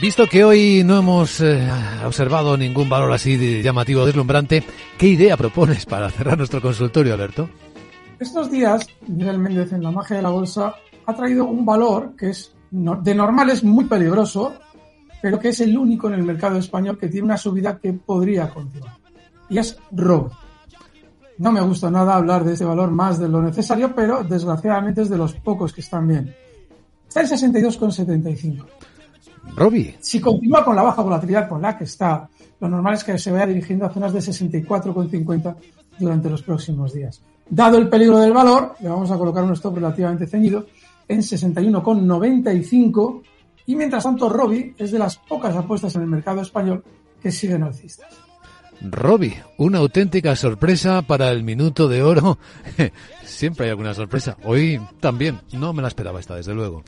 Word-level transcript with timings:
Visto 0.00 0.26
que 0.26 0.44
hoy 0.44 0.82
no 0.84 0.98
hemos 0.98 1.40
eh, 1.40 1.66
observado 2.04 2.56
ningún 2.56 2.88
valor 2.88 3.12
así 3.12 3.36
de 3.36 3.62
llamativo, 3.62 4.04
deslumbrante, 4.04 4.62
¿qué 4.98 5.06
idea 5.06 5.36
propones 5.36 5.86
para 5.86 6.10
cerrar 6.10 6.36
nuestro 6.36 6.60
consultorio, 6.60 7.14
Alberto? 7.14 7.48
Estos 8.18 8.50
días, 8.50 8.86
Miguel 9.06 9.38
Méndez 9.38 9.72
en 9.72 9.82
la 9.82 9.90
magia 9.90 10.16
de 10.16 10.22
la 10.22 10.30
bolsa 10.30 10.74
ha 11.06 11.14
traído 11.14 11.44
un 11.46 11.64
valor 11.64 12.14
que 12.16 12.30
es 12.30 12.54
de 12.70 13.14
normal 13.14 13.50
es 13.50 13.62
muy 13.62 13.84
peligroso, 13.84 14.54
pero 15.22 15.38
que 15.38 15.50
es 15.50 15.60
el 15.60 15.78
único 15.78 16.08
en 16.08 16.14
el 16.14 16.24
mercado 16.24 16.58
español 16.58 16.98
que 16.98 17.08
tiene 17.08 17.26
una 17.26 17.36
subida 17.36 17.78
que 17.78 17.92
podría 17.92 18.50
continuar. 18.50 18.96
Y 19.48 19.58
es 19.58 19.78
robo. 19.92 20.32
No 21.38 21.52
me 21.52 21.60
gusta 21.60 21.88
nada 21.90 22.16
hablar 22.16 22.44
de 22.44 22.54
este 22.54 22.64
valor 22.64 22.90
más 22.90 23.18
de 23.20 23.28
lo 23.28 23.40
necesario, 23.40 23.94
pero 23.94 24.24
desgraciadamente 24.24 25.02
es 25.02 25.08
de 25.08 25.18
los 25.18 25.34
pocos 25.34 25.72
que 25.72 25.82
están 25.82 26.08
bien. 26.08 26.34
Está 27.06 27.20
en 27.20 27.28
62,75. 27.28 28.64
Robbie. 29.56 29.96
Si 30.00 30.20
continúa 30.20 30.64
con 30.64 30.76
la 30.76 30.82
baja 30.82 31.02
volatilidad 31.02 31.48
con 31.48 31.62
la 31.62 31.76
que 31.76 31.84
está, 31.84 32.28
lo 32.60 32.68
normal 32.68 32.94
es 32.94 33.04
que 33.04 33.18
se 33.18 33.30
vaya 33.30 33.46
dirigiendo 33.46 33.86
a 33.86 33.92
zonas 33.92 34.12
de 34.12 34.20
64,50 34.20 35.54
durante 35.98 36.30
los 36.30 36.42
próximos 36.42 36.92
días. 36.92 37.20
Dado 37.48 37.78
el 37.78 37.88
peligro 37.88 38.18
del 38.18 38.32
valor, 38.32 38.74
le 38.80 38.88
vamos 38.88 39.10
a 39.10 39.18
colocar 39.18 39.44
un 39.44 39.52
stop 39.52 39.76
relativamente 39.76 40.26
ceñido 40.26 40.66
en 41.06 41.20
61,95 41.20 43.22
y 43.66 43.76
mientras 43.76 44.04
tanto 44.04 44.28
Robbie 44.28 44.74
es 44.78 44.92
de 44.92 44.98
las 44.98 45.16
pocas 45.16 45.54
apuestas 45.54 45.94
en 45.96 46.02
el 46.02 46.08
mercado 46.08 46.40
español 46.40 46.82
que 47.22 47.30
siguen 47.30 47.62
alcistas. 47.62 48.08
Robbie, 48.80 49.42
una 49.56 49.78
auténtica 49.78 50.36
sorpresa 50.36 51.02
para 51.02 51.30
el 51.30 51.42
minuto 51.42 51.88
de 51.88 52.02
oro. 52.02 52.38
Siempre 53.24 53.66
hay 53.66 53.70
alguna 53.70 53.94
sorpresa. 53.94 54.36
Hoy 54.44 54.80
también. 55.00 55.40
No 55.52 55.72
me 55.72 55.80
la 55.80 55.88
esperaba 55.88 56.20
esta, 56.20 56.36
desde 56.36 56.54
luego. 56.54 56.82